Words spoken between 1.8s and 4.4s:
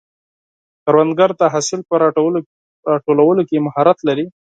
په راټولولو کې مهارت لري